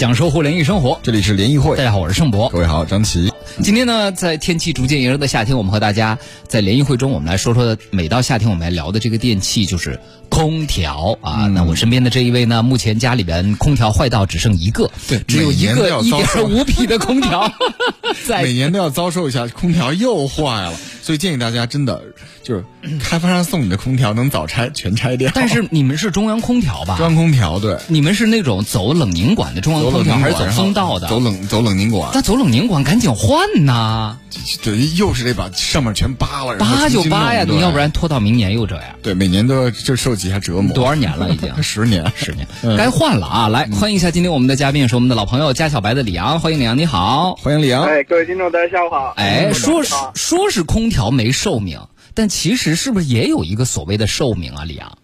[0.00, 0.98] 享受互联谊生活。
[1.02, 2.48] 这里是联谊会，大家好，我是盛博。
[2.48, 3.30] 各位好，张琪。
[3.62, 6.18] 今天呢，在天气逐渐炎热的夏天，我们和大家
[6.48, 10.00] 在联谊会中，我们来说说每到夏天我们来聊的这个电器，就是
[10.30, 11.46] 空调啊。
[11.48, 17.52] 那我身边的这一位呢，目前家里边空调坏到只剩一个，对，只有一个一点五匹的空调，
[18.26, 20.72] 在每年都要遭受一下空调又坏了。
[21.02, 22.00] 所以建议大家真的
[22.44, 22.64] 就是
[23.02, 25.30] 开发商送你的空调能早拆全拆掉。
[25.34, 26.96] 但是你们是中央空调吧？
[26.96, 27.76] 中央空调对。
[27.88, 31.08] 你们是那种走冷凝管的中央空调，还是走风道的？
[31.08, 32.10] 走冷走冷凝管。
[32.14, 34.18] 那走冷凝管赶紧换呐！
[34.62, 36.56] 对，又是得把上面全扒了。
[36.58, 38.84] 扒就扒呀，你要不然拖到明年又这样。
[39.02, 40.72] 对，每年都要就受几下折磨。
[40.74, 41.50] 多少年了已经？
[41.62, 43.48] 十年，十年，该换了啊！
[43.48, 47.84] 来，欢迎一下今天我们的嘉宾是我们的老朋友加小白的李阳，欢迎李阳，你好，欢迎李阳。
[47.84, 49.14] 哎，各位听众，大家下午好。
[49.16, 51.80] 哎，说是说是空调没寿命。
[52.12, 54.98] 但其实是不是也有一个所谓的寿命啊，李阳？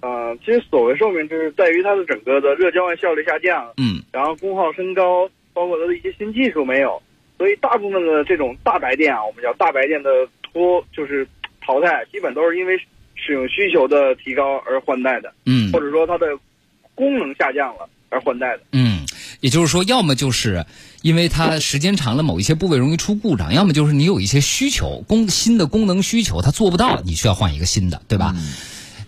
[0.00, 7.02] 呃，其实所谓寿命就是在于它的整个的热交换效率下降，嗯，然后功耗升高，包括它的一些新技术没有，
[7.38, 10.10] 所以大部分的这种大白电啊，我们叫大白电的
[10.42, 11.26] 脱就是
[11.60, 12.78] 淘汰，基本都是因为
[13.24, 16.26] 使用需求的提高而换代的，嗯，或者说它的
[16.94, 19.06] 功能下降了而换代的，嗯，
[19.40, 20.66] 也就是说，要么就是。
[21.02, 28.36] 因为它时间长了，某一些部位容易出故障，要么就是你有一些需求，功新的功能需求它做不到，你需要换一个新的，对吧？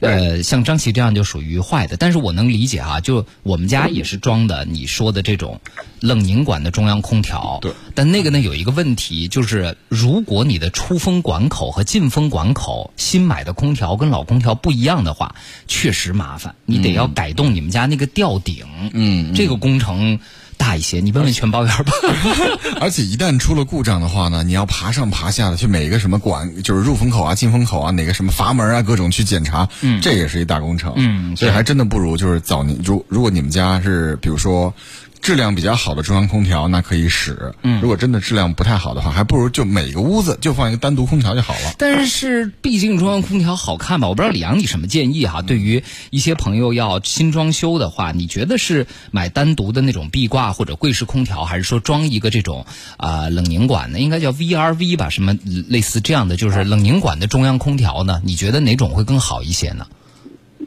[0.00, 5.60] 呃，像张琪这样就属于坏的，但是我能理解哈，就我们家也是装的你说的这种
[6.00, 15.34] 冷凝管的中央空调，对，但那个呢有一个问题，就是如果你的出风管口和进风管口新买的空调跟老空调不一样的话，
[15.66, 20.18] 确实麻烦，你得要改动你们家那个吊顶，嗯，这个工程。
[20.56, 21.92] 大一些，你问问全包员吧。
[22.80, 34.72] 而且一旦出了故障的话呢，你要爬上爬下的去每个什么管，就是入风口啊、进风口啊，哪个什么阀门啊，各种去检查，嗯，这也是一大工程，嗯，所以还真的不如就是早年，如如果你们家是比如说。
[35.24, 41.72] 质量比较好的中央空调那可以使，嗯，如果真的质量不太好的话，还不如就每个屋子就放一个单独空调就好了。
[41.78, 44.08] 但是毕竟中央空调好看吧？
[44.08, 45.40] 我不知道李阳你什么建议哈？
[45.40, 52.66] 对于一些朋友要新装修的话，你觉得是买单独的那种壁挂或者柜式空调，还是说装一个这种
[52.98, 54.00] 啊冷凝管呢？
[54.00, 55.08] 应该叫 VRV 吧？
[55.08, 58.20] 什么类似这样的就是冷凝管的中央空调呢？
[58.24, 59.86] 你觉得哪种会更好一些呢？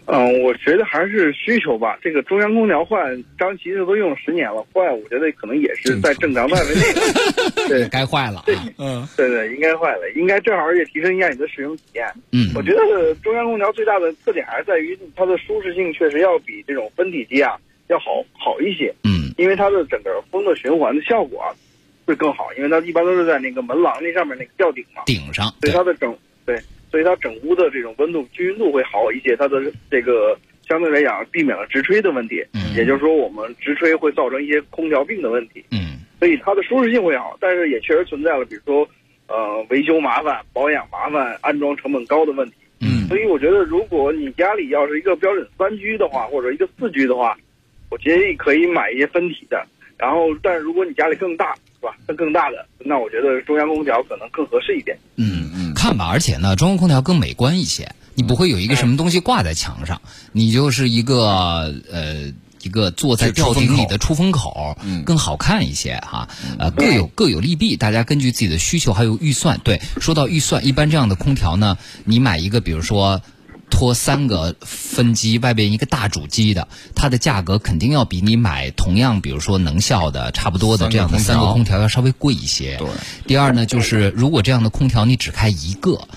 [0.07, 2.00] 嗯，我觉得还是需求吧。
[2.01, 6.81] 这个中央空调换，张琪这都用十年了，坏我觉得可能也是在正常范围内。
[7.68, 8.44] 对，该坏了。
[8.45, 12.07] 对嗯，对对，应该坏了，应该正好也提升一下你的使用体验。
[12.31, 17.57] 嗯，我觉得中央空调最大的特点还是在于它的舒适性，确实要比这种分体机啊
[17.88, 18.94] 要好好一些。
[19.03, 21.51] 嗯，因为它的整个风的循环的效果啊
[22.06, 26.57] 会更好，因为它一般都是在那个门廊那上面那个吊顶嘛，顶上，所以它的整对。
[26.91, 30.37] 所以它整屋的这种温度均匀度会好一些，它的这个
[30.67, 38.87] 相对来讲避免了直吹的问题，嗯，也就是说我们直吹会造成一些空调病的问题，嗯，所以它的舒适性会好，但是也确实存在了，比如说
[39.27, 47.37] 呃维修麻烦、保养麻烦、安装成本高的问题，嗯，所以我觉得如果你家里要是一个标准三居的话，或者一个四居的话，
[47.89, 49.65] 我建议可以买一些分体的，
[49.97, 51.95] 然后但是如果你家里更大，是吧？
[52.07, 55.46] 更更大的，那我觉得中央空调可能更合适一点，嗯。
[55.87, 60.01] 看吧，而且呢，中央空调更美观一些，你不会有一个什么东西挂在墙上，
[60.33, 66.27] 你就是一个呃一个坐在吊顶里的出风口，更好看一些哈。
[66.59, 69.61] 呃，各有各有利弊，大家根据自己的需求还有预算。
[69.63, 73.21] 对，说到预算，一般这样的空调呢，你买一个，比如说
[73.69, 82.77] 拖三个分机，外边一个大主机的，它的价格肯定要比你买同样，比如说能效的差不多的这样的三个空调要稍微贵一些。
[82.77, 82.88] 对。
[83.27, 86.07] 第二呢，就是如果这样的空调你只开一个，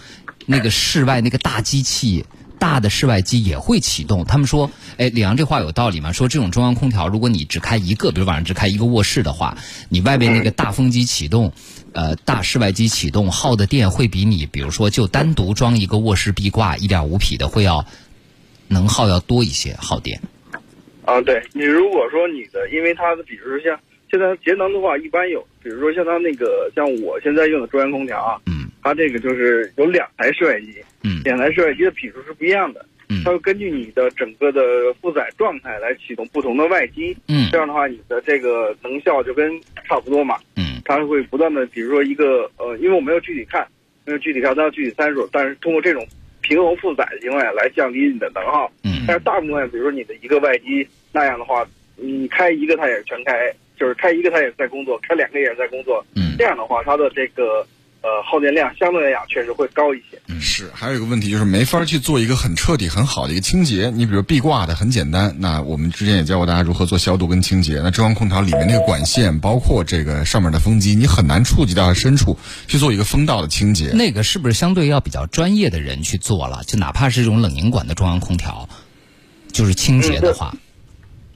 [0.47, 2.25] 那个室外那个大机器
[2.61, 4.25] 大的室外机也会启动。
[4.25, 6.13] 他们说，哎，李阳这话有道理吗？
[6.13, 11.53] 说这种中央空调，如果你只开一个，比如晚上只开一个卧室的话，你外边那个大风机启动。
[11.93, 17.85] 呃，大室外机启动耗的电会比你，比如说就单独装一个卧室壁挂一点五匹的会要
[18.69, 20.21] 能耗要多一些耗电。
[21.05, 30.75] 啊，对你如果说你的，因为它的，比如说像现在节能的话，一般有，比如说像它那个，像我现在用的中央空调啊，嗯，它这个就是有两台室外机，
[31.05, 32.85] 嗯，两台室外机的匹数是不一样的。
[33.09, 33.23] 嗯。
[33.25, 34.61] 它会根据你的整个的
[35.01, 43.67] 负载状态来启动不同的外机，嗯，这样的话你的这个能效就跟差不多嘛，嗯，它会不断的，比如说一个呃，因为我没有具体看，
[44.05, 46.07] 没有具体看它的具体参数，但是通过这种
[46.41, 51.67] 平衡负载的情况下来降低你的能耗，嗯，但是大部分比如说你的一个外机那样的话，
[51.97, 57.67] 你开一个它也是全开，就是开一个它也是在工作，开两个也是在工作，嗯，这样的话它的这个
[58.03, 60.19] 呃，耗电量相对来讲确实会高一些。
[60.41, 63.91] 是，还有一个问题就是没法去做一个很彻底、很好的一个清洁。
[63.95, 67.81] 你比如壁挂的很简单，那我们之前也教过大家如何做消毒跟清洁。
[67.83, 73.91] 那中央空调里面那个管线，包括这个上面的风机，你很难触及到深处去做一个风道的清洁。
[73.93, 76.63] 那个是不是相对要比较专业的人去做了？
[76.67, 78.67] 就哪怕是这种冷凝管的中央空调，
[79.53, 80.55] 就是清洁的话，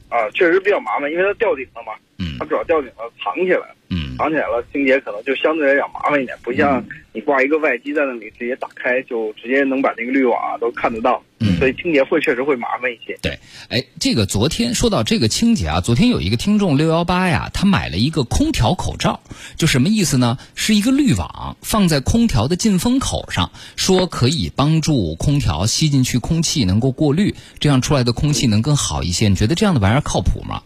[0.08, 3.74] 啊，确实比较麻烦，因为它吊顶了嘛，嗯它主要吊顶了藏起来了。
[3.90, 6.82] 嗯藏起来了，清洁可能就相对来讲麻烦一点，不像
[7.12, 13.16] 你挂一个外机在那里直接打开就直接能把那个滤网啊都看得到，嗯所以清洁会确实会麻烦一些。
[13.20, 13.38] 对，
[13.68, 19.20] 哎，这个昨天说到这个清洁啊，昨天有一个听众六幺八呀，他买了一个空调口罩，
[19.56, 20.38] 就什么意思呢？
[20.54, 29.28] 是一个滤网放在空调的进风口上，说可以帮助空调吸进去空气能够过滤，这样出来的空气能更好一些。
[29.28, 30.62] 你觉得这样的玩意儿靠谱吗？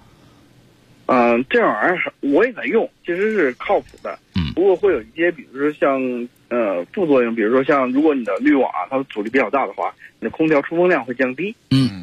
[1.09, 4.19] 嗯、这玩意儿是我也在用，其实是靠谱的。
[4.35, 6.01] 嗯不过会有一些，比如说像
[6.49, 11.55] 呃副作用，比如说像如果你的滤网啊它的阻力比较大的话，你的空调出风量会降低。
[11.71, 12.03] 嗯，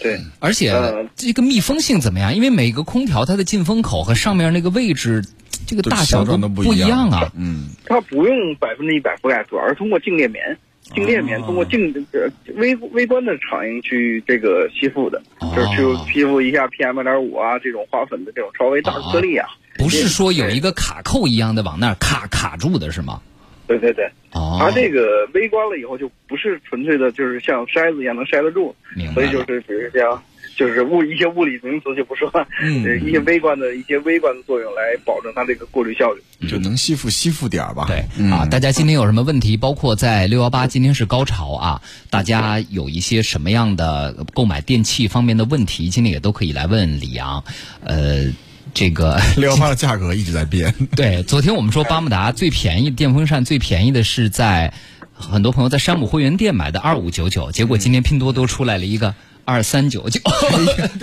[0.00, 2.34] 对，而且呃这个密封性怎么样？
[2.34, 5.24] 因为每个空调它的进风口和上面那个位置，
[5.66, 7.32] 这个大小都不不一样样啊。
[7.36, 10.56] 嗯，它不用百分之一百覆盖，主要是通过静电棉。
[10.82, 15.68] 静电棉哦通过静呃微微观的场应去这个吸附的，哦就是
[16.04, 19.48] 去吸附一下 PM 二点五啊这种花粉的这种稍微大颗粒啊。
[19.78, 23.20] 不是说有一个卡扣一样的往那儿卡卡住的是吗？
[23.66, 28.74] 对对对，哦，它这个微观了以后就不是纯粹的，就是像筛子一样能筛得住。
[29.14, 30.22] 所以就是比如像
[30.62, 36.22] 就是物一些物理名词就不说了，嗯呃一些微观的一些微观的作用来保证它这个过滤效率。
[36.48, 37.86] 就能吸附吸附点儿吧。
[37.88, 39.56] 对嗯、啊，大家今天有什么问题？
[39.56, 47.42] 包括在六幺八，今天是高潮啊，大家有一些什么样的购买电器方面的问题，今天也都可以来问李阳。
[47.82, 48.32] 呃，
[48.72, 50.72] 这个 六幺八的 价格一直在变。
[50.94, 54.72] 对，昨天我们说巴慕达最便宜的电风扇，最便宜的是在
[55.12, 60.20] 很多朋友在山姆会员店买的二五九九，结果今天拼多多出来了一个二三九九。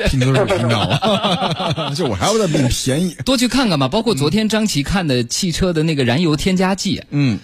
[0.10, 3.16] 拼多多是听到了， 就我还要再比你便宜。
[3.26, 7.40] 多去看看吧，包括昨天张琪看的汽车的那个燃油添加剂，嗯，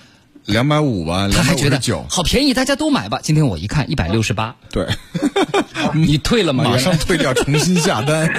[0.45, 2.05] 两百五吧，两百他还觉得五十九。
[2.09, 3.19] 好便宜，大家都买吧。
[3.21, 4.87] 今天我一看一百六十八，对，
[5.93, 6.63] 你退了吗？
[6.63, 8.29] 马上退掉，重新下单。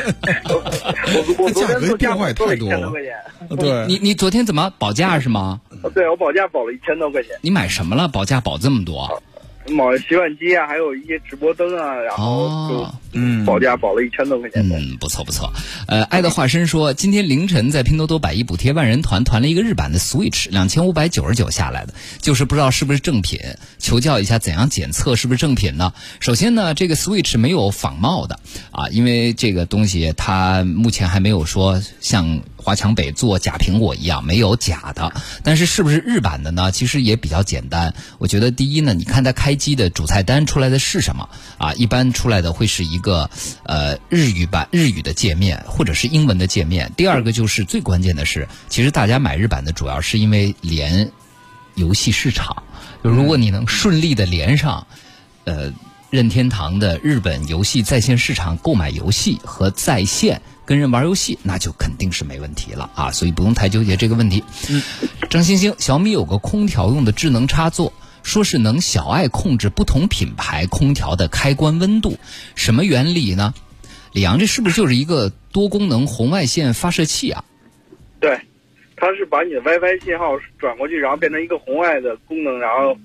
[0.45, 5.61] 我我昨天做 价价格变化也太多了一千多块钱，对，你你昨天怎么保价是吗？
[5.95, 7.33] 对我保价保了一千多块钱。
[7.43, 8.09] 你买什么了？
[8.09, 9.23] 保价保这么多？
[9.69, 14.69] 买洗碗机啊，还有一些直播灯啊，然后嗯保价保了一千多块钱。
[14.71, 15.53] 嗯，不错不错。
[15.89, 23.41] 呃，爱的化身说，今天凌晨在拼多多百亿补贴万人团团了一个日版的 Switch，两千五百九十九下来的，就是不知道是不是正品，
[23.79, 25.93] 求教一下怎样检测是不是正品呢？
[26.21, 28.39] 首先呢，这个 Switch 没有仿冒的
[28.71, 35.13] 啊，因为这个东西它目前还没有说像华强北做假苹果一样没有假的，
[35.45, 36.73] 但是是不是日版的呢？
[36.73, 37.95] 其实也比较简单。
[38.19, 41.29] 我觉得第一呢，你看它开机的主菜单出来的是什么
[41.59, 41.73] 啊？
[41.75, 43.31] 一般出来的会是一个
[43.63, 46.91] 呃日语版日语的界面或者是英文的界面。
[46.97, 51.13] 第二个就是最关键的是，其实大家买日版的主要是因为连
[51.77, 52.65] 游戏市场，
[53.05, 54.85] 就如果你能顺利的连上，
[55.45, 55.73] 呃。
[56.09, 63.13] 任天堂的日本游戏在线市场购买游戏和在线跟人玩游戏，那就肯定是没问题了啊！
[63.13, 64.43] 所以不用太纠结这个问题。
[64.69, 64.83] 嗯，
[65.31, 67.93] 张星星，小米有个空调用的智能插座，
[68.25, 72.19] 说是能小爱控制不同品牌空调的开关温度，
[72.57, 73.55] 什么原理呢？
[74.13, 77.45] 李阳，这是不是就是一个多功能红外线发射器啊？
[78.19, 78.41] 对，
[78.97, 82.99] 它是把你的 WiFi 信号转过去，然后变成一个红外的功能，然后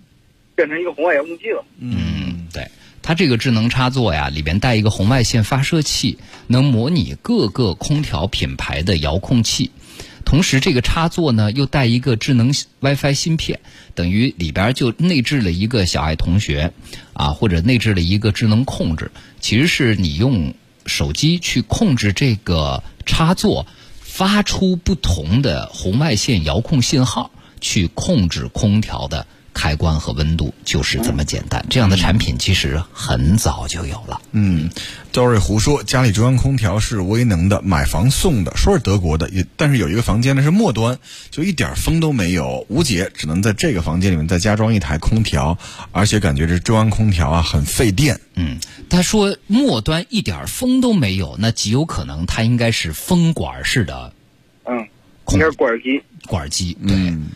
[0.55, 1.63] 变成一个红外遥控器了。
[1.79, 2.65] 嗯，对。
[3.03, 9.71] 它这个智能插座呀，里边带一个红外线发射器，能模拟各个空调品牌的遥控器。
[10.23, 13.59] 同时，这个插座呢又带一个智能 WiFi 芯片，
[13.95, 16.73] 等于里边就内置了一个小爱同学，
[17.13, 19.11] 啊，或者内置了一个智能控制。
[19.39, 20.53] 其实是你用
[20.85, 23.65] 手机去控制这个插座，
[23.99, 29.25] 发出不同的红外线遥控信号，去控制空调的。
[29.53, 34.21] 开关和温度就是这么简单，这样的产品其实很早就有了。
[34.31, 34.69] 嗯，
[35.11, 40.97] 赵瑞胡说家里中央空调是威能的，买房送的，说是德国的，也但是有一个房间呢是末端，
[41.29, 45.57] 就一点风都没有，无解，只能在这个房间里面再加装一台空调，
[45.91, 48.19] 而且感觉这中央空调啊很费电。
[48.35, 54.13] 嗯，他说末端一点风都没有，那极有可能它应该是风管式的，
[54.63, 54.87] 嗯，
[55.33, 56.01] 应该是管机。
[56.27, 56.95] 管机对。
[56.95, 57.29] 嗯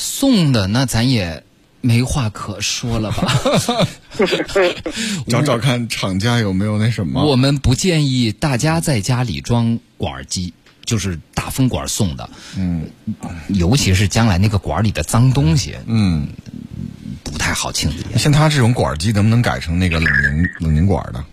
[0.00, 1.44] 送的那咱也
[1.82, 3.86] 没话可说了吧？
[5.28, 7.24] 找找看厂家有没有那什么。
[7.24, 10.54] 我们不建议大家在家里装管机，
[10.84, 12.88] 就是大风管送的，嗯，
[13.48, 16.28] 尤其是将来那个管里的脏东西，嗯，
[17.22, 18.18] 不太好清理。
[18.18, 21.24] 像他这种管机能不能改成那个冷凝冷凝管的？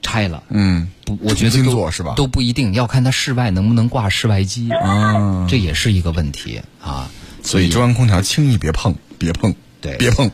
[0.00, 2.14] 拆了，嗯，不，我觉得都做是吧？
[2.16, 7.10] 都不一定要看它室外能不能挂室外机啊，这也是一个问题啊。
[7.42, 10.30] 所以中央空调轻易别碰，别碰，对，别碰。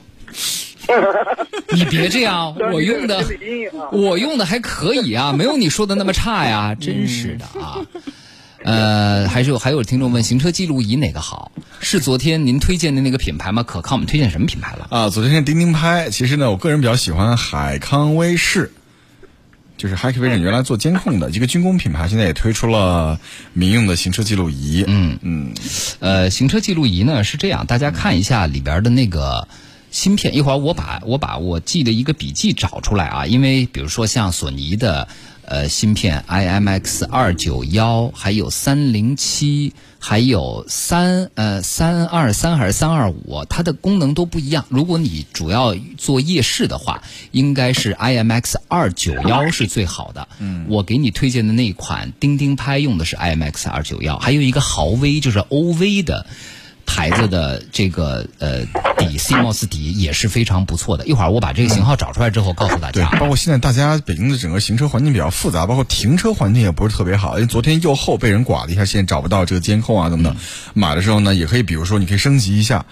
[1.72, 3.24] 你别这样， 我用的
[3.90, 7.78] 我用的还可以啊， 没有你说的那么差呀，真是的啊。
[8.64, 11.52] 呃，还是有还有听众问，行车记录仪哪个好？
[11.80, 13.62] 是昨天您推荐的那个品牌吗？
[13.62, 13.94] 可靠？
[13.94, 14.86] 我们推荐什么品牌了？
[14.90, 16.08] 啊，昨天是钉钉拍。
[16.10, 18.72] 其实呢，我个人比较喜欢海康威视，
[19.76, 23.20] 就是 Hikvision 原来做监控的一个军工品牌，现在也推出了
[23.52, 24.84] 民用的行车记录仪。
[24.86, 25.54] 嗯嗯，
[26.00, 29.48] 呃，行车记录仪呢是这样，大家看一下里边的那个。
[29.90, 35.06] 芯片，一会儿我把我把我记的一个笔记找出来啊，因为比如说像索尼的
[35.46, 44.64] 呃芯片 IMX 二九幺，还有三零七，还有三呃三二三还是三二五，它的功能都不一样。
[44.68, 50.28] 如果你主要做夜视的话，应该是 IMX 二九幺是最好的。
[50.38, 56.26] 嗯，我给你推荐的那款钉钉拍用的是 IMX 二九幺，还有一个豪威就是 OV 的。
[56.86, 58.64] 牌子的这个呃
[58.98, 61.06] 底 CMOS 底也是非常不错的。
[61.06, 62.92] 一会儿我把这个型号找出来之后告诉大家。
[62.92, 67.36] 对，包括现在大家北京的整个行车环境比较复杂，包括停车环境也不是特别好。
[67.36, 70.36] 因为昨天右后被人刮了一下，现在找不到这个监控啊，怎么的？
[70.74, 72.86] 买的时候呢，也可以，比如说你可以升级一下。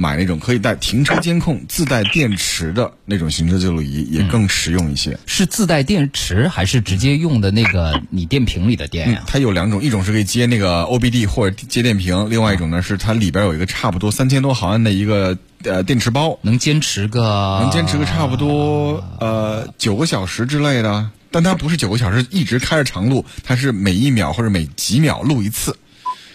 [0.00, 5.18] 买那种可以带停车监控、自带电池的那种行车记录仪，也更实用一些。
[5.26, 9.24] 是自带电池还是直接用的那个你电瓶里的电呀？
[9.26, 21.10] 它有两种，一种是可以接那个 OBD 或者接电瓶，另外一种呢是它里边有一个差不多三千多毫安的一个呃电池包，能坚持个能坚持个差不多呃九个小时之类的。
[21.32, 25.76] 但它不是九个小时一直开着长路，它是每一秒或者每几秒录一次，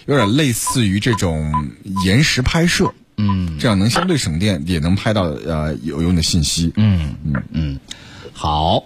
[0.05, 1.71] 有点类似于这种
[2.03, 2.93] 延时拍摄。
[3.17, 6.71] 嗯，这样能相对省电，也能拍到呃有用的信息。
[6.75, 7.79] 嗯嗯嗯，
[8.33, 8.83] 好，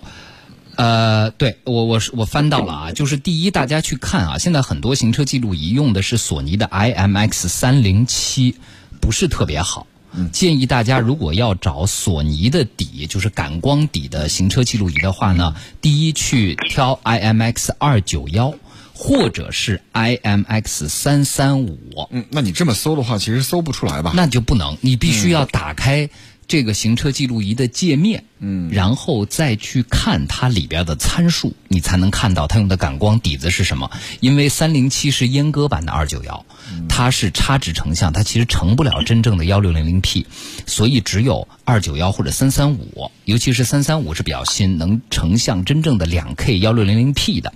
[0.75, 8.55] 呃，对我我是我翻到了啊，就是第一，大家去看啊，现在很多行车记录仪用的是索尼的 IMX 三零七，
[8.99, 9.87] 不是特别好。
[10.31, 18.53] 建议大家如果要找索尼的底，就是感光底的行车记录仪的话呢，第一去挑 IMX 二九幺。
[18.99, 21.77] 或者是 IMX 三三五，
[22.09, 24.11] 嗯，那你这么搜的话，其实搜不出来吧？
[24.15, 26.09] 那就不能，你必须要打开
[26.47, 33.91] 这个行车记录仪的界面，嗯，然后再去看它里边的参数，你才能看到它用的感光底子是什么。
[34.19, 36.43] 因为三零七是阉割版的二九幺，
[36.89, 40.25] 它是差值成像，它其实成不了真正的幺六零零 P，
[40.65, 47.53] 所以只有二九幺或者三三五，尤其是三三五是比较新，能成像真正的两 K 幺六零零 P 的。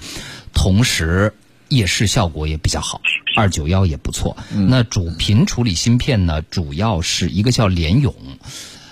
[0.54, 1.34] 同时，
[1.70, 3.02] 夜视效果也比较好，
[3.36, 4.36] 二九幺也不错。
[4.52, 8.14] 那主频处理芯片呢，主要是一个叫联咏，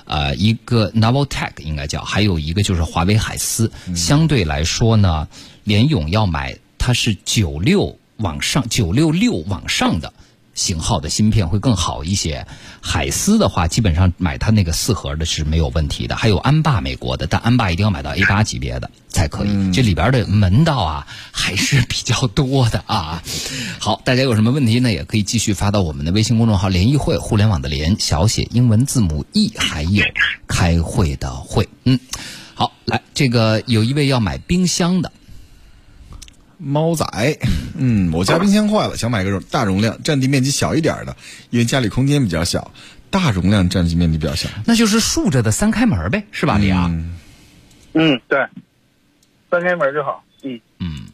[0.06, 3.72] 呃，一个 Noveltek 应该叫，还有一个就是华为海思。
[3.96, 5.28] 相对来说呢，
[5.64, 10.14] 联咏要买它是九六往上，九六六往上的。
[10.60, 12.46] 型号的芯片会更好一些，
[12.82, 19.72] 海思的话基本上买它那个四核的是没有问题的，还有安霸美国的，但安霸一定要买到 A 八级别的才可以。
[19.72, 23.24] 这里边的门道啊还是比较多的啊。
[23.80, 24.92] 好，大家有什么问题呢？
[24.92, 30.04] 也可以继续发到我们的微信公众号“联谊会”，互联网的联，小写英文字母 E，还有
[30.46, 31.70] 开会的会。
[31.86, 31.98] 嗯，
[32.54, 35.14] 好，来这个有一位要买冰箱的。
[36.60, 37.06] 猫仔，
[37.78, 41.16] 嗯，我家冰箱坏了，想买个大容量、占地面积小一点的，
[41.50, 42.72] 因为家里空间比较小，
[43.10, 46.92] 大容量占地面积比较小，那就是竖着的三开门呗，是吧，李啊？
[47.94, 48.46] 嗯，对，
[49.50, 50.24] 三开门就好。
[50.44, 51.06] 嗯嗯，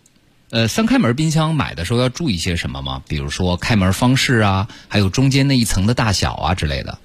[0.49, 3.03] 呃，三开门冰箱买的时候要注意些什么吗？
[3.07, 6.97] 比如说开门方式啊，还有中间那一层的大小啊之类的。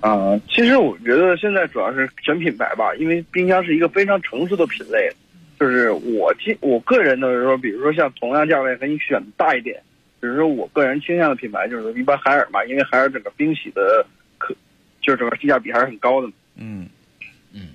[0.00, 5.10] 啊，其实我觉得现在主要是选品牌吧，因为冰箱是一个非常成熟的品类。
[5.60, 9.78] 就是我听我个人的说，比如说像同样价位可以选大一点，
[10.18, 14.06] 比如说我个人倾向的品牌就是一般海尔嘛，因为海尔整个冰洗的
[14.38, 14.54] 可
[15.02, 16.32] 就是整个性价比还是很高的。
[16.56, 16.88] 嗯
[17.52, 17.68] 嗯，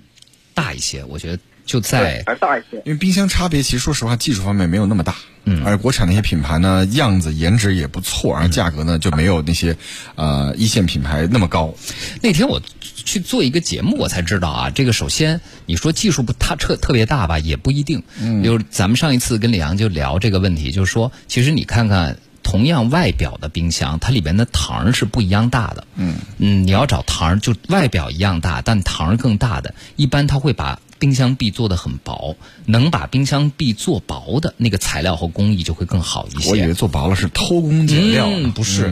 [0.52, 5.14] 大一些，我觉得就在还大一些，因为冰箱差别其实说实话技术方面没有那么大。
[5.44, 9.76] 嗯，而国产那些品牌呢，样子颜值也不错，而价格呢就没有那些
[10.16, 11.72] 呃一线品牌那么高。
[12.20, 12.60] 那天我。
[13.06, 14.68] 去做一个节目，我才知道啊。
[14.68, 18.02] 这个首先，你说技术不它特特别大吧，也不一定。
[18.20, 25.86] 嗯，就是咱们上一次跟李阳就聊这个问题，就是说，其实你看看同样外表的冰箱，它里边的糖是不一样大的。
[25.94, 36.50] 嗯嗯，你要找糖就外表一样大，但糖更大的，一般它会把冰箱壁做的很薄，能把冰箱壁做薄的那个材料和工艺就会更好一些。
[36.50, 38.84] 我以为做薄了是偷工减料，不是，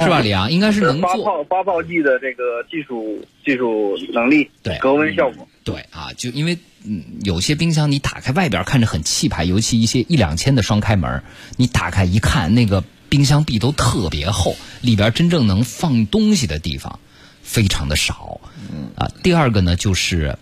[0.00, 0.50] 是吧，李阳？
[0.50, 11.22] 应该是能做发泡发泡剂的这个技术技术能力，对隔温效果，对啊，就因为嗯，有些冰箱你打开外边看着很气派，尤其一些一两千的双开门，
[11.56, 16.98] 你打开一看，那个冰箱壁都特别厚，里边真正能放东西的地方
[17.42, 18.40] 非常的少。
[18.96, 20.38] 啊，第二个呢就是。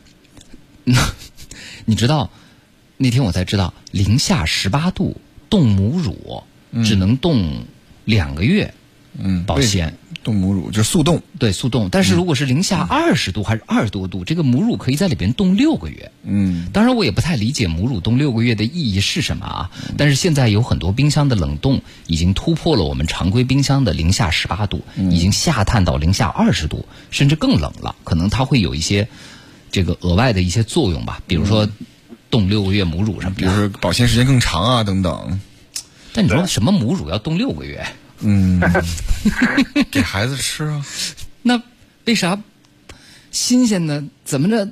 [1.85, 2.31] 你知道，
[2.97, 6.45] 那天我才知道，零下十八度冻母乳
[6.85, 7.65] 只能冻
[8.05, 8.75] 两个月，
[9.19, 9.95] 嗯，保鲜。
[10.25, 11.89] 冻母乳就是速冻，对，速冻。
[11.91, 16.13] 但是如果是零下二十度还是二十多度，这个母乳可以在里边冻六个月。
[16.23, 19.71] 嗯，当然我也不太理解母乳冻六个月的意义是什么啊。
[19.97, 27.97] 但是现在有很多冰箱的冷冻已经突破了我们常规冰箱的零下十八度，已经下探到零下二十度，甚至更冷了。
[28.05, 29.09] 可能它会有一些。
[29.71, 31.69] 这个额外的一些作用吧，比如说
[32.31, 35.41] 冻六个月母乳什么的，比如说保鲜时间更长啊等等。
[36.13, 37.87] 但你说什么母乳要冻六个月？
[38.21, 38.61] 嗯，
[39.91, 40.85] 给孩子吃啊。
[41.43, 41.63] 那
[42.07, 42.41] 为啥
[43.31, 44.03] 新鲜的？
[44.25, 44.69] 怎么着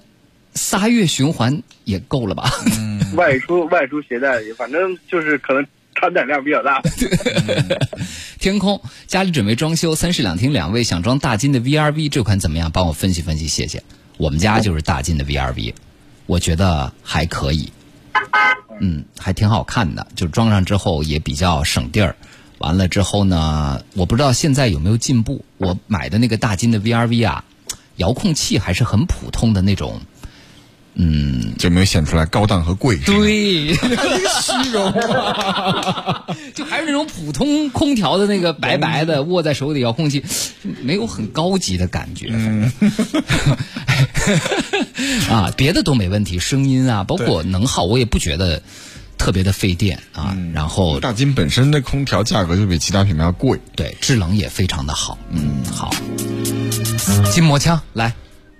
[0.54, 2.50] 仨月循环也够了吧？
[2.78, 6.82] 嗯外出外出携带，反正就是可能产奶量比较大。
[8.40, 12.70] 天空家里准备装修三室两厅两卫，想装大金的 VRV 这款怎么样？
[12.72, 13.82] 帮我分析分析，谢谢。
[14.16, 15.74] 我们家就是大金的 VRV，
[16.26, 17.72] 我觉得还可以，
[18.80, 22.16] 嗯，还挺好看的，就装上之后也比较省地儿。
[22.58, 25.44] 完了之后呢，我不知道现在有没有进步。
[25.58, 27.44] 我买的那个大金的 VRV 啊，
[27.96, 30.00] 遥控器还是很普通的那种。
[30.98, 32.96] 嗯，就没有显出来高档和贵。
[32.96, 34.90] 对，虚荣，
[36.54, 40.24] 就还是那种普通空调的那个白白的握在手里遥控器，
[40.82, 42.32] 没有很高级的感觉。
[45.30, 48.62] 啊，别的都没问题，声音啊，包括能耗，我也不觉得
[49.18, 50.34] 特别的费电啊。
[50.54, 55.18] 然后大金本身的空调价格就比其他品牌要贵，对，制冷也非常的好。
[55.30, 55.94] 嗯，好，
[57.30, 58.14] 筋膜枪来。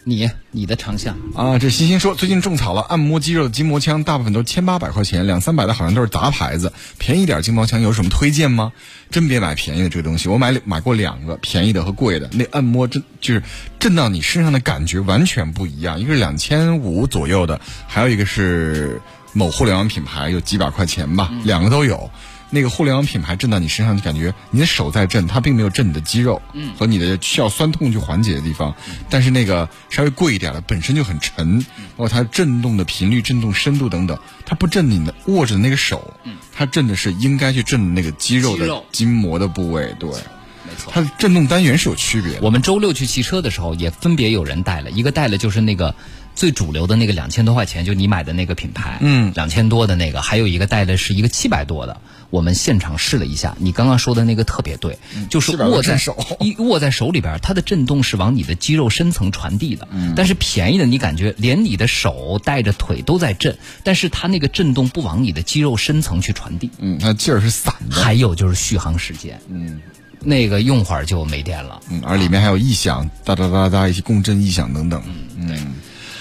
[0.09, 8.73] 你你的长项啊，这欣欣说最近种草了按摩肌肉的筋膜枪，大部分都千八百块钱，两三百的好像都是杂牌子，便宜点筋膜枪有什么推荐吗？
[9.11, 13.43] 真别买便宜的这个东西，我买买过两个便宜的和贵的，那按摩真就是
[13.81, 19.01] 震到你身上的感觉完全不一样，一个是两千五左右的，还有一个是
[19.33, 22.09] 某互联网品牌，有几百块钱吧，两个都有。
[22.51, 28.75] 那个互联网品牌震到你身上，你感觉你的手在震，它并没有震你的肌肉，嗯，和你的需要酸痛去缓解的地方。
[29.11, 31.61] 但是那个稍微贵一点的，本身就很沉，
[31.97, 42.39] 包括它震动的频率、震动深度等等，它不震你的握着的那个手，嗯，它震的是应该去震的那个肌肉的筋膜的部位，对，没错，它的震动单元是有区别。
[42.41, 45.95] 我们周六去骑车的时候，也分别有人带了一个带了就是那个。
[46.37, 51.99] 最主流的那个两千多块钱，就你买的那个品牌，嗯，两千多的那个，还有一个带的是一个七百多的。
[52.37, 54.99] 我们现场试了一下，你刚刚说的那个特别对，
[55.31, 59.89] 就是握在手， 一握在手里边，它的震动是往你的肌肉深层传递的。
[59.91, 66.71] 嗯，但是便宜的你感觉连你的手带着腿都在震，但是它那个震动不往你的肌肉深层去传递。
[66.79, 67.97] 嗯，那劲儿是散的。
[67.97, 69.81] 还有就是续航时间，嗯，
[70.21, 71.81] 那个用会儿就没电了。
[71.89, 75.03] 嗯，而里面还有异响，哒哒哒哒一些共振异响等等。
[75.39, 75.59] 嗯，对。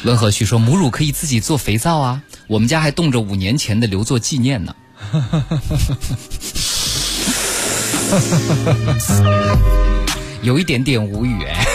[0.06, 4.76] 温和旭说：“母乳可以自己做肥皂啊，我们家还冻着五年前的留作纪念呢。”
[10.42, 11.66] 有一点点无语哎。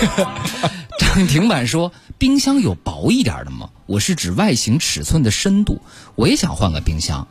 [0.99, 3.69] 涨停板说：“冰箱有薄一点的吗？
[3.87, 5.81] 我是指外形尺寸的深度，
[6.15, 7.27] 我也想换个冰箱，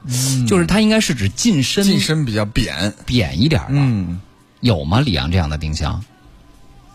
[0.48, 3.68] 就是它应该是指进深，进深比较扁，扁一点的。
[3.70, 4.20] 嗯，
[4.60, 5.00] 有吗？
[5.00, 6.04] 李阳这样的冰箱？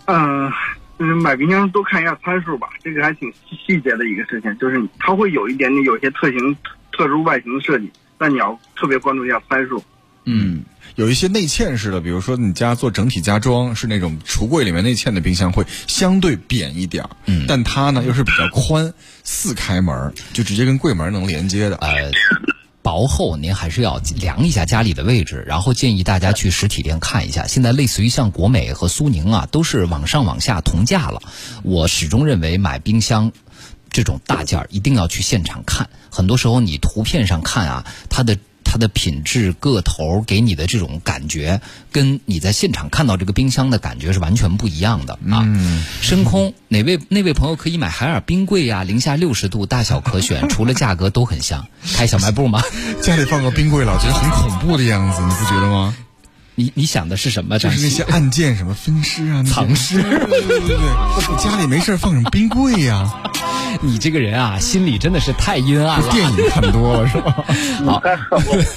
[0.07, 0.52] 嗯。”
[0.96, 4.57] 就是买冰箱多看一下参数吧，这个还挺细节的一个事情。
[4.59, 6.57] 就是它会有一点点有些特型、
[6.92, 9.83] 特殊外形设计，但你要特别关注一下参数。
[10.24, 10.62] 嗯，
[10.94, 21.77] 有一些内嵌式的，比如说你家做整体家装是那种橱柜里面内嵌的冰箱，会相对扁一点嗯，但它呢又是比较宽，四开门就直接跟柜门能连接的。
[21.77, 22.11] 呃。
[22.85, 27.46] 薄厚您还是要量一下家里的位置，然后建议大家去实体店看一下。
[27.46, 31.22] 现在类似于像国美和苏宁啊，都是往上往下同价了。
[31.62, 33.33] 我始终认为买冰箱
[33.94, 35.88] 这种大件儿一定要去现场看。
[36.11, 38.37] 很多时候你图片上看啊，它的。
[38.66, 41.61] 它的品质、个头给你的这种感觉，
[41.92, 45.46] 跟你在现场看到这个冰箱的感觉是完全不一样的啊！
[46.00, 48.83] 深空哪位那位朋友可以买海尔冰柜呀？
[48.83, 51.64] 零下六十度，大小可选，除了价格都很香。
[51.92, 52.62] 开小卖部吗？
[53.00, 55.94] 家里放个冰柜，老觉得很恐怖的样子，你不觉得吗？
[56.57, 57.61] 你你想的是什么？
[57.61, 63.09] 就是那些按键什么分尸啊、藏尸，对对对，家里没事放什么冰柜呀？
[63.80, 66.08] 你这个人啊，心里真的是太阴暗了。
[66.12, 67.44] 电影看多了是吧？
[67.87, 68.02] 好，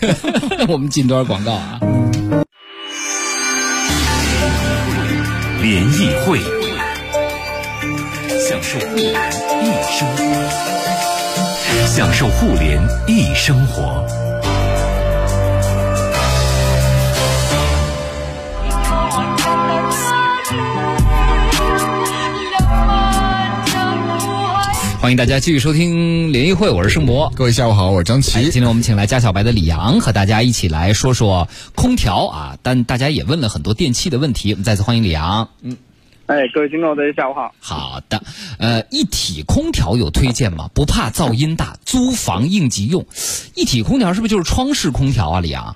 [0.68, 1.80] 我们进段广告啊。
[5.62, 6.40] 联谊会，
[8.40, 9.14] 享受互联
[9.62, 14.06] 一生活，享受互联一生活。
[25.08, 27.32] 欢迎大家继续收听联谊会，我是盛博。
[27.34, 28.50] 各位下午好，我是张琪。
[28.50, 32.58] 今天我们请来家小白的李阳，和大家一起来说说空调啊。
[32.62, 35.48] 但大家也问了很多电器的问题，我们再次欢迎李阳。
[35.62, 35.78] 嗯，
[36.26, 37.56] 哎，各位听众大家下午好。
[37.62, 38.22] 好的，
[38.60, 40.70] 呃，一体空调有推荐吗？
[40.74, 43.06] 不怕噪音大，租房应急用。
[43.56, 45.74] 一体空调是不是就是窗式空调啊，李阳？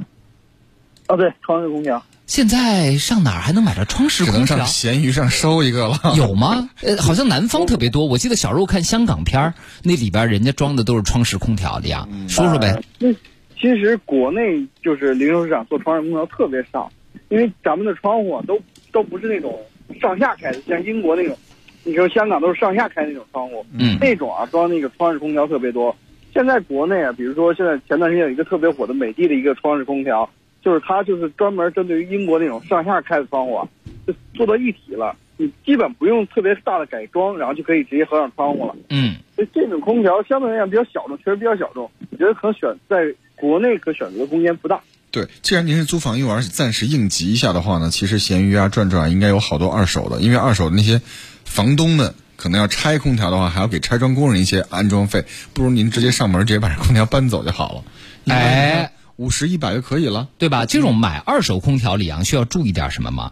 [1.07, 2.03] 哦，对，窗式空调。
[2.31, 4.45] 现在上哪儿还能买着窗式空调？
[4.45, 5.99] 只能上闲鱼上收一个了。
[6.15, 6.69] 有吗？
[6.81, 8.05] 呃，好像南方特别多。
[8.05, 12.07] 我记得小时候看香港片儿，那里边人家装的都是窗式空调的呀。
[12.29, 12.81] 说说呗。
[12.99, 13.11] 那
[13.59, 16.89] 其实国内就是零售市场做窗式空调特别少，
[17.27, 18.57] 因为咱们的窗户都
[18.93, 19.59] 都不是那种
[19.99, 21.37] 上下开的，像英国那种，
[21.83, 25.93] 你说香港都是上下开那种窗户，嗯，那种啊装那个窗式空调特别多。
[26.33, 30.29] 现在国内啊，比如说现在前段时间有一个特别火的美的的一个窗式空调。
[30.63, 33.67] 就是它就是专门针对于英国那种上下开的窗户啊，
[34.05, 35.15] 就做到一体了。
[35.37, 38.75] 你基本不用特别大的改装，然后就可以直接合上窗户了。
[38.89, 41.89] 嗯，所以这种空调相对来讲比较小众，确实比较小众。
[42.11, 44.81] 我觉得可能选在国内可选择的空间不大。
[45.09, 51.01] 对，既然您是租房用，而且暂时应急一下的话呢，其实闲鱼啊、转转应该有好多二手的，因为二手的那些
[51.43, 57.83] 房东们可能要拆空调的话，还要给拆装工人一些安装费，不如您直接上门直接把这空调搬走就好了。
[58.27, 58.91] 哎。
[59.21, 60.65] 五十一百就可以了，对吧？
[60.65, 63.31] 这种买二手空调，李阳需要注意点什么吗？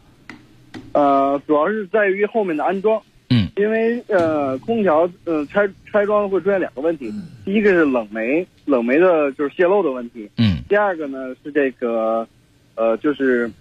[0.92, 3.02] 呃，主要是在于后面的安装。
[3.32, 7.12] 嗯，因为呃，空调呃拆拆装会出现两个问题，
[7.44, 10.30] 第一个是冷媒，冷媒的就是泄漏的问题。
[10.38, 10.60] 嗯。
[10.70, 12.28] 第二个呢是这个，
[12.76, 13.52] 呃，就是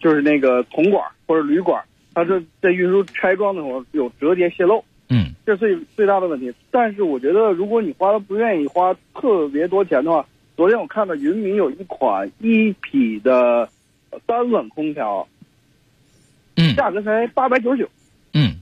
[0.00, 1.82] 就是那个铜管或者铝管，
[2.14, 4.82] 它是在运输拆装的时候有折叠泄漏。
[5.10, 5.34] 嗯。
[5.44, 6.50] 这是最最大的问题。
[6.70, 10.24] 但是我觉得，如果你花不愿意花特别多钱的话。
[10.56, 13.68] 昨天我看到云米有一款一匹的
[14.26, 15.28] 三冷空调，
[16.56, 17.88] 嗯，价格才八百九十九，
[18.32, 18.56] 嗯，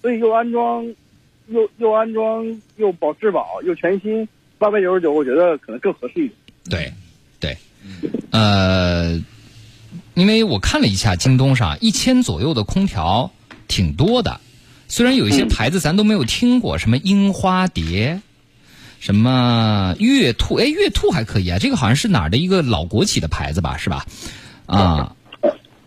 [0.00, 0.86] 所以又安装，
[1.48, 6.32] 又又安装又保质保又全新，八百九十九，我觉得可能更合适一点。
[6.70, 6.92] 对，
[7.40, 7.56] 对，
[8.30, 9.20] 呃，
[10.14, 13.28] 因为我看了一下京东上一千左右的空调
[13.66, 14.40] 挺多的，
[14.86, 18.20] 虽然有一些牌子咱都没有听过，什么樱花蝶。
[18.98, 20.56] 什么月兔？
[20.56, 24.04] 哎，月兔还可以啊，这个好像是哪儿的一个老国企的牌子吧，是吧？
[24.66, 25.14] 啊，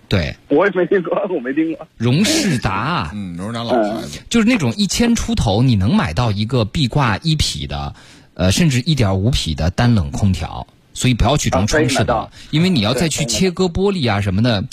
[0.08, 1.88] 对，我也没听过，我没听过。
[1.98, 7.94] 荣事达，嗯，荣事达老牌子，就是那种一千出头，你能买到一个壁挂一匹的，
[8.36, 14.64] 呃，甚至一点五匹的单冷空调，所以不要去装窗式的，因为你要再去切割玻璃啊什么的。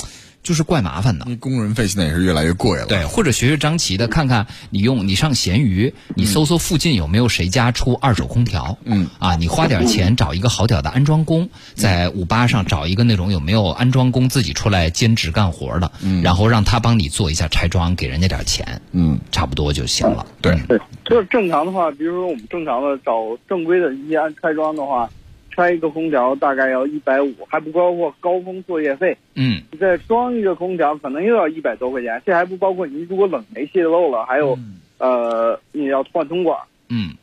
[0.46, 2.86] 就是怪麻烦的，工人费现在也是越来越贵了。
[2.86, 8.78] 对，或者学学张琪的，看看你用你上闲鱼，你搜搜附近有没有谁家出二手空调。
[8.84, 20.24] 嗯，啊，你花点钱找一个好点的安装工，在五八上找一个那种有没有安装工自己出来兼职干活的，嗯，然后让他帮你做一下拆装，给人家点钱，嗯，差不多就行了。
[20.40, 25.10] 对对，就是正常的话，比如说我们正常的找正规的一些安拆装的话。
[25.56, 29.16] 拆一个空调大概要一百五，还不包括高峰作业费。
[29.34, 32.22] 嗯，你再装一个空调，可能又要一百多块钱。
[32.26, 34.56] 这还不包括你如果冷媒泄漏了，还有，
[34.98, 36.58] 呃，你要换通管。
[36.90, 37.14] 嗯，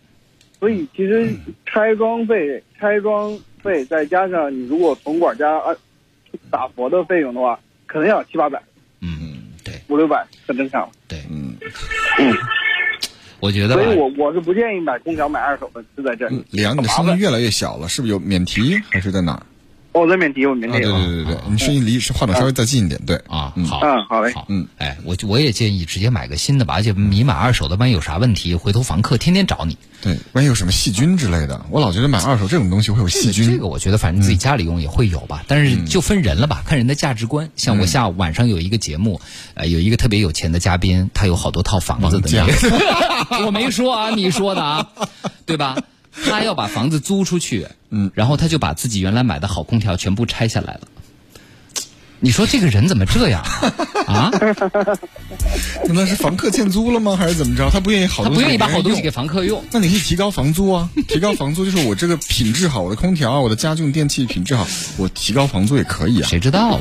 [0.59, 1.31] 所以其实
[1.67, 5.61] 拆装费、拆装费再加上你如果铜管加
[6.49, 8.59] 打佛的费用的话，可能要七八百。
[8.99, 10.89] 嗯，对，五六百很正常。
[11.07, 11.55] 对，嗯
[12.19, 12.33] 嗯。
[13.43, 16.29] 我觉得，所以我我是不建议买空调买二手的，就在这。
[16.29, 16.41] 里。
[16.51, 19.43] 凉，你的声音越来越小了，是不是有免提还是在哪儿？
[19.93, 20.79] 哦，在免提，我免提。
[20.79, 29.77] 对对对对，你声音离话筒稍微再近一点，对啊，好，嗯，好嘞，好，嗯，哎，我我也建议直接买个新的吧，而且你买二手的，万一有啥问题，回头房客天天找你。
[30.01, 33.49] 对，万一有什么细菌之类的，我老觉得买二手这种东西会有细菌。
[33.49, 37.49] 这个我觉得反正自己家里用也会有吧，但是就分人了吧，看人的价值观。
[37.55, 39.21] 像我下晚上有一个节目，
[39.53, 42.45] 呃，有一个特别有钱的嘉宾，他有好多套房子的。
[43.45, 44.87] 我没说啊，你说的啊，
[45.45, 45.77] 对吧？
[46.29, 50.81] 他要把房子租出去，嗯，然后他就把自己原来买的好空调全部拆下来了。
[52.19, 53.43] 你说这个人怎么这样
[54.07, 54.31] 啊？
[55.89, 57.17] 那是房客欠租了吗？
[57.19, 57.69] 还是怎么着？
[57.69, 59.61] 他不愿意好，他不愿意把好东西给房客用。
[59.71, 60.89] 那你可以提高房租啊！
[61.09, 66.29] 提高房租就是我这个品质好，我的空调、我的家用电器品质好，我提高房租也可以啊。
[66.29, 66.79] 谁知道？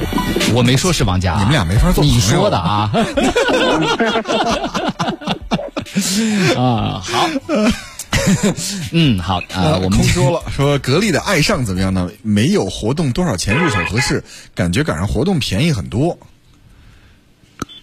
[0.54, 2.04] 我没说是王家，你们俩没法做。
[2.04, 2.92] 你说的啊。
[6.56, 7.28] 啊，好。
[8.92, 12.10] 嗯，好啊，我们空说了， 说格力的爱尚怎么样呢？
[12.22, 14.22] 没有活动，多少钱入手合适？
[14.54, 16.18] 感觉赶上活动便宜很多。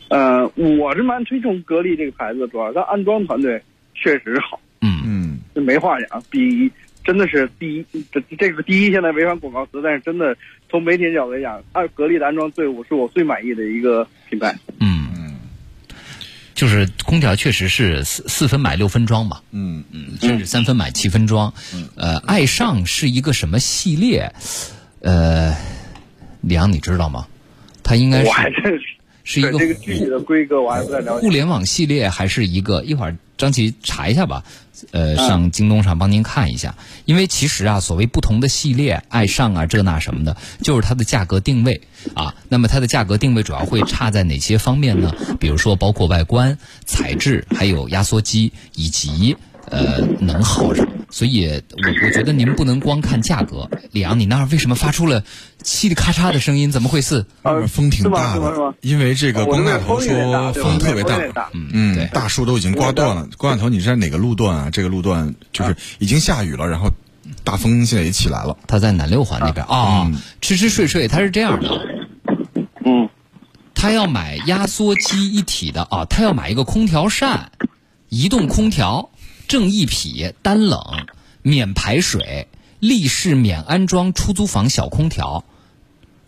[0.10, 3.62] 呃，我是蛮推崇格力这个牌子，主要它安装团队
[3.94, 6.72] 确实好，嗯嗯，这没话讲，比
[7.04, 10.36] 真的是第一，这这个第一现在违反广告词，但是真的
[10.70, 14.56] 从媒体角度来讲，按格力的安装队伍是我最满意的一个品牌。
[14.80, 15.08] 嗯
[16.60, 21.54] 就是空调确实是四四分买六分装嘛，嗯嗯，甚至三分买七分装。
[21.96, 24.34] 呃，爱尚是一个什么系列？
[25.00, 25.56] 呃，
[26.42, 27.26] 李阳你知道吗？
[27.82, 28.82] 它应该是是
[29.24, 31.22] 是一个这个具体的规格我还不太了解。
[31.22, 34.44] 互联网系列，还是一个一会儿张琪查一下吧。
[34.92, 36.74] 呃，上京东上帮您看一下，
[37.04, 41.82] 因为其实啊，所谓不同的系列，爱尚啊这那什么的，就是它的价格定位
[42.14, 42.34] 啊。
[42.48, 45.14] 那么它的价格定位主要会差在哪些方面呢？
[45.38, 50.88] 比如说包括外观、材质，还有压缩机以及呃能耗上。
[51.10, 53.70] 所以我我觉得您不能光看价格。
[53.92, 55.24] 李阳，你那儿为什么发出了
[55.64, 56.72] 嘁哩咔嚓的声音？
[56.72, 57.26] 怎么回事？
[57.44, 61.50] 外面风挺大的因为这个光大头说风特别大。
[61.54, 63.28] 嗯，对大树都已经刮断了。
[63.38, 64.70] 光大头，你是在哪个路段啊？
[64.70, 66.90] 这个路段就是已经下雨了，然后
[67.44, 68.58] 大风现在也起来了。
[68.68, 71.70] 他在南六环那边啊，吃吃睡睡，他是这样的。
[72.86, 73.10] 嗯，
[73.74, 77.52] 他要买压缩机一体的啊，他要买一个空调扇，
[78.10, 79.09] 移动空调，
[79.50, 80.80] 正一匹，单冷，
[81.42, 82.48] 免排水，
[82.80, 85.44] 立式免安装出租房小空调。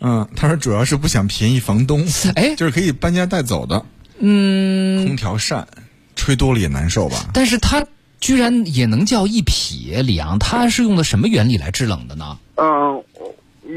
[0.00, 2.04] 嗯，他说主要是不想便宜房东，
[2.34, 3.86] 哎就是可以搬家带走的。
[4.18, 5.68] 嗯，空调扇
[6.16, 7.30] 吹多了也难受吧？
[7.32, 7.86] 但是它
[8.20, 12.36] 居然也能叫一匹，李阳，它是用的什么原理来制冷的呢？
[12.56, 13.04] 嗯，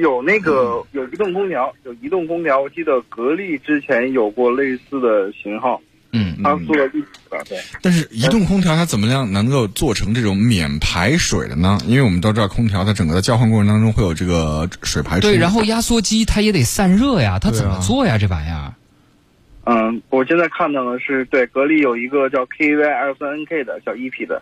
[0.01, 2.59] 有那个有移动空调，有移动空调。
[2.59, 5.79] 我记得格力之前有过类似的型号，
[6.15, 7.57] 嗯，它做了一体的，对。
[7.81, 11.77] 但是移动空调它怎么样能够做成这种免排水的呢？
[11.85, 15.21] 因为我们都知道空调它整个的交换过程当中会有这个水排出。
[15.27, 18.17] 对，然后压缩机它也得散热呀，它怎么做呀？
[18.17, 18.73] 这玩意儿？
[19.65, 24.41] 嗯，我现在看到的是对格力有一个叫 KY L 三 NK 的小一匹的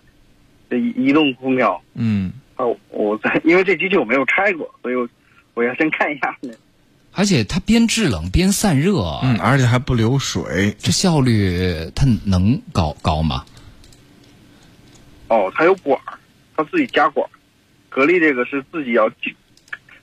[0.69, 1.81] 这移移动空调。
[1.93, 5.07] 嗯，啊，我在因为这机器我没有拆过，所以我
[5.53, 6.35] 我要先看一下。
[7.13, 10.75] 而且它边制冷边散热，嗯，而且还不流水。
[10.79, 13.43] 这效率它能高高吗？
[15.27, 16.17] 哦，它有管儿，
[16.55, 17.29] 它自己加管儿。
[17.89, 19.31] 格力这个是自己要加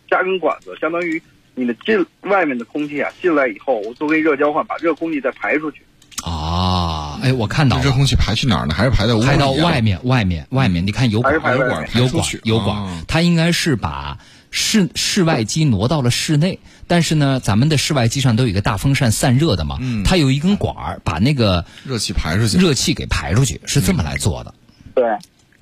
[0.09, 1.21] 加根管子，相当于
[1.55, 5.83] 你的进外面的空气啊进来以后，我做个热交换，把热空气再排出去。
[6.23, 8.75] 啊，哎，我看到了，热空气排去哪儿呢？
[8.75, 9.31] 还是排在屋里、啊？
[9.31, 14.19] 排到外面，外面，外面，你看有管还是排外有管面有管排出去有管哦，它应该是把
[14.51, 16.59] 室室外机挪到了室内，
[16.91, 22.59] 但是呢，咱们的室外机上都有一个大风扇散热的嘛，它有一根管儿把那个热气排出去。
[22.59, 24.53] 热气给排出去，是这么来做的
[24.97, 25.05] 对，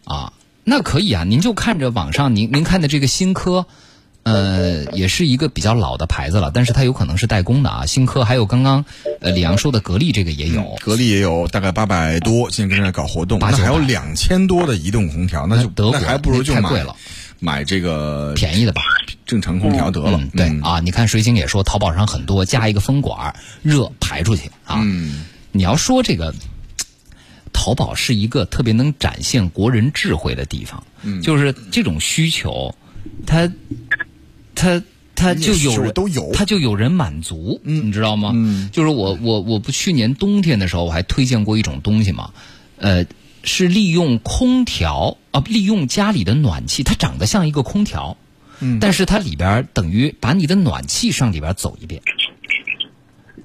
[0.04, 0.32] 啊。
[0.64, 3.66] 那可以啊，您就看着网上您您看的这个新科。
[4.24, 7.86] 呃，也是一个比较老的牌子了，但是它有可能是代工的啊。
[7.86, 8.84] 新科还有刚刚
[9.20, 16.94] 呃李阳说的格力这个也有，格力也有大概八百多，现在正在搞活动，八九百那还有两千多的移动空调，那就德国那还不如就买贵了
[17.38, 18.82] 买这个便宜的吧？
[19.28, 20.18] 正常空调得了。
[20.20, 24.80] 嗯，对、嗯啊，你看水井也说淘宝上很多加一个风管儿，热排出去啊。
[24.82, 26.34] 嗯，你要说这个，
[27.52, 32.74] 淘宝是一个特别能展现国人智慧的地方，嗯就是这种需求，
[33.24, 33.52] 它
[34.56, 34.82] 它。
[35.20, 38.30] 它就有需求人都有它就有人满足，你知道吗？
[38.32, 42.30] 嗯就是我我我不去年冬天的时候我还推荐过一种东西嘛，
[42.76, 43.04] 呃，
[43.42, 48.16] 是利用空调啊，利用家里的暖气，它长得像一个空调，
[48.60, 52.02] 嗯但是它里边等于把你的暖气上里边走一遍，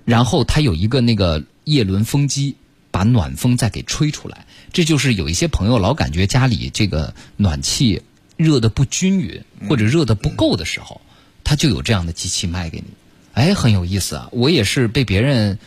[0.06, 2.56] 然后它有一个那个叶轮风机，
[2.91, 4.45] 把暖风再给吹出来。
[4.71, 8.02] 这就是有一些朋友老感觉家里这个暖气
[8.38, 11.02] 热的不均匀或者热的不够的时候，
[11.43, 12.86] 它就有这样的机器卖给你。
[13.34, 14.30] 哎，很有意思啊！
[14.32, 15.58] 我也是被别人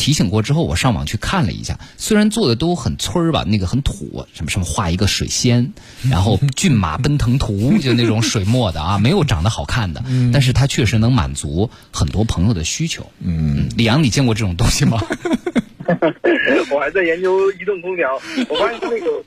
[0.00, 5.74] 提醒过之后，我上网去看了一下，虽然做的都很村儿吧，那个很土，什么什么画一个水仙，
[6.10, 13.12] 然后骏马奔腾图，就那种水墨的啊， 没有长得好看的，但是它确实能满足很多朋友的需求。
[13.20, 14.98] 嗯，李阳，你见过这种东西吗？
[16.72, 18.14] 我还在研究移动空调，
[18.48, 19.24] 我发现它那个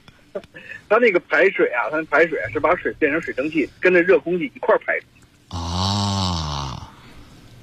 [0.89, 4.93] 它那个排水啊，它排水啊是把水变成水蒸气，跟着热空气一块儿排。
[5.49, 6.52] 啊，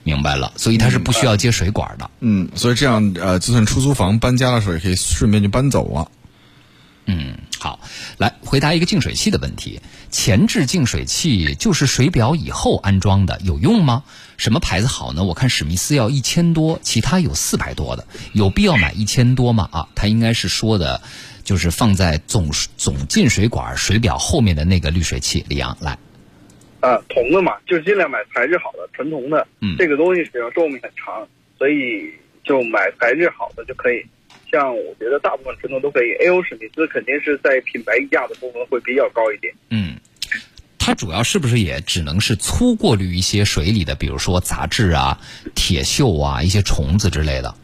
[0.03, 2.11] 明白了，所以它是不需要接水管的。
[2.21, 6.11] 嗯，所以这样呃，就算出租房搬家的时候，也可以顺便就搬走了。
[7.07, 7.81] 嗯，好，
[8.19, 9.81] 来回答一个净水器的问题。
[10.11, 14.05] 前置净水器就是水表以后安装的，有用吗？
[14.37, 15.25] 什么牌子好呢？
[15.25, 19.69] 我看史密斯要一千多，其他有四百多的，有必要买一千多吗？
[19.73, 21.01] 啊，他应该是说的，
[21.43, 25.45] 就是放在总总进水管水表后面的那个滤水器。
[25.49, 25.99] 李阳来。
[26.81, 29.47] 啊，铜的嘛，就尽量买材质好的，纯铜的。
[29.61, 32.11] 嗯，这个东西使用寿命很长，所以
[32.43, 34.03] 就买材质好的就可以。
[34.51, 36.43] 像我觉得大部分纯铜都可以，A.O.
[36.43, 39.55] 史密斯肯定是在品牌溢价的部分会比较高一点。
[39.69, 39.95] 嗯，
[40.79, 45.21] 它主要是不是也只能是粗过滤一些水里的，比如说杂质啊、
[45.55, 47.55] 铁锈啊、一些虫子之类的？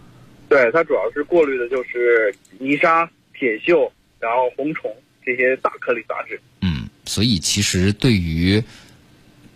[0.49, 6.41] 对，它主要是过滤的就是泥沙、铁锈，然后红虫这些大颗粒杂质。
[6.61, 8.63] 嗯，所以其实对于。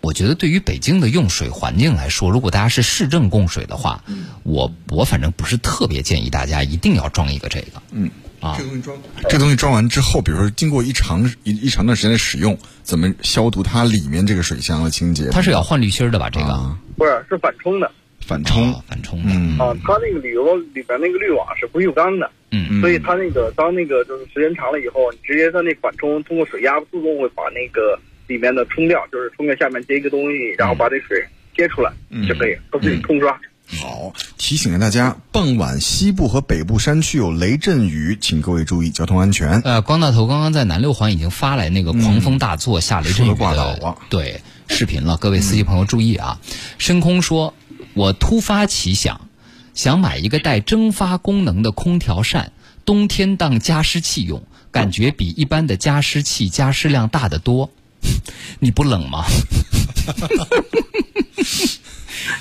[0.03, 4.03] 我觉得对于北京的用水环境来说，如果大家是市政供水的话，
[4.45, 7.83] 我我反正不是特别建议大家一定要装一个这个。
[7.91, 8.11] 嗯，
[8.41, 15.29] 啊，这东西装，这东西装完之后，比如说经过一长一一长段时间的使用，怎么消毒它里面这个水箱的清洁？
[15.31, 16.31] 它是要换滤芯的吧？
[16.31, 17.91] 这个不是，是反冲的。
[18.21, 19.33] 反冲，反冲的。
[19.63, 22.31] 啊，它那个铝油里边那个滤网是不锈钢的。
[22.53, 22.81] 嗯。
[22.81, 28.01] 所以它那个当那个就是时间长了以后，你直接在那反冲，通过水压自动会把那个。
[28.31, 31.93] 里面的冲掉，就是冲在下面接一个东西，然后把这水接出来
[32.29, 33.37] 就可以，不自己冲刷。
[33.67, 39.61] 好，提醒大家，傍晚西部和北部山区有雷阵雨，请各位注意交通安全。
[39.63, 46.41] 呃，光大头刚刚在南六环已经发来那个狂风大作下雷阵雨的对视频了，各位司机朋友注意啊！
[46.79, 47.55] 深空说，
[47.95, 49.29] 我突发奇想，
[49.75, 52.53] 想买一个带蒸发功能的空调扇，
[52.85, 57.71] 冬天当加湿器用，感觉比一般的加湿器加湿量大得多。
[58.61, 59.25] 你不冷吗？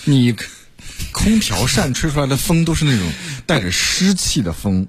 [0.06, 0.36] 你
[1.12, 3.12] 空调扇吹出来的风都是那种
[3.46, 4.86] 带着湿气的风，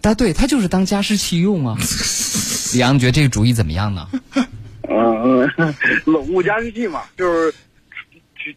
[0.00, 1.76] 但对，它就是当加湿器用啊。
[2.74, 4.08] 李阳觉得这个主意怎么样呢？
[4.90, 5.74] 嗯，
[6.06, 7.54] 冷雾加湿器嘛，就是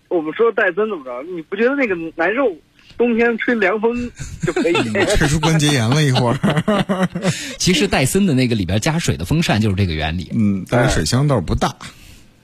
[0.08, 1.24] 我们说戴森怎么着？
[1.36, 2.56] 你不觉得那个难受？
[3.02, 4.12] 冬天吹凉风
[4.46, 4.74] 就可以，
[5.18, 7.10] 吹出关节炎了一会儿。
[7.58, 10.30] 其实戴森的那个里边加水的风扇就是这个原理。
[10.36, 11.76] 嗯，但是水箱倒是不大。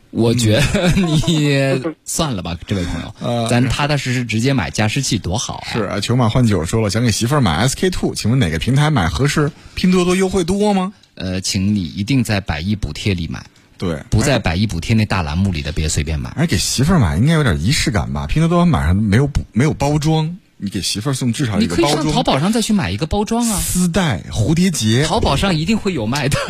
[0.10, 5.70] 我觉得你算了吧， 这位朋友，咱踏踏实实直接买加湿器多好啊！
[5.72, 9.52] 是啊，球马换酒说了，想给媳妇儿买 SK two，请问哪个平台买合适？
[9.76, 10.91] 拼多多优惠多吗？
[11.13, 13.46] 呃，请你一定在百亿补贴里买。
[13.78, 16.34] 对，不在百亿补贴那大栏目里的别随便买。
[16.36, 18.26] 而给媳妇儿买应该有点仪式感吧？
[18.26, 20.36] 拼多多买上没有补没有包装。
[20.60, 26.38] 你给媳妇儿送至少一个包装，你可以上淘宝上再去买一个包装啊，丝带、蝴蝶结，淘宝上一定会有卖的。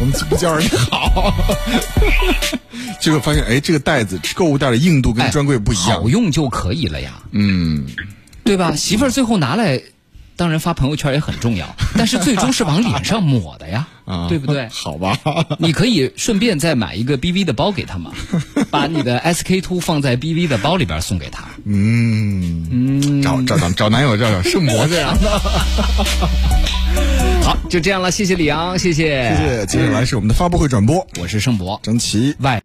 [0.00, 1.34] 我们不叫人好，
[3.00, 7.84] 结果发现哎，这个袋子购物袋的硬度跟专柜不一样，好用就可以了呀，嗯，
[8.44, 8.76] 对吧？
[8.76, 9.82] 媳妇儿最后拿来。
[10.38, 11.66] 当然发朋友圈也很重要，
[11.98, 13.86] 但是最终是往脸上抹的呀，
[14.28, 14.68] 对不对？
[14.72, 15.18] 好吧，
[15.58, 18.12] 你可以顺便再买一个 BV 的包给他嘛，
[18.70, 21.44] 把你的 SK two 放在 BV 的包里边送给他。
[21.64, 25.40] 嗯嗯，找找找找男友叫圣魔这样的。
[27.42, 29.66] 好，就这样了，谢谢李阳，谢谢谢谢。
[29.66, 32.56] 接下来是我们的发布会转播，我是盛博，张琪外。